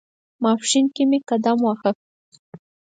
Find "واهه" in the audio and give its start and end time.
1.63-1.91